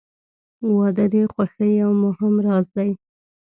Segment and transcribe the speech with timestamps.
[0.77, 2.91] •واده د خوښۍ یو مهم راز دی.